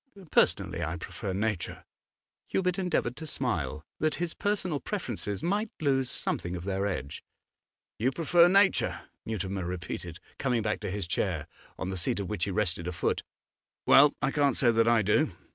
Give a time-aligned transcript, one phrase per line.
[0.31, 1.85] Personally, I prefer nature.'
[2.47, 7.23] Hubert endeavoured to smile, that his personal preferences might lose something of their edge.
[7.99, 11.45] 'You prefer nature,' Mutimer repeated, coming back to his chair,
[11.77, 13.21] on the seat of which he rested a foot.
[13.85, 15.33] 'Well, I can't say that I do.